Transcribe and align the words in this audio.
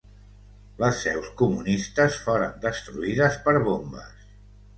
Les 0.83 0.95
seus 1.07 1.27
comunistes 1.41 2.17
foren 2.25 2.57
destruïdes 2.65 3.39
per 3.45 3.55
bombes. 3.71 4.27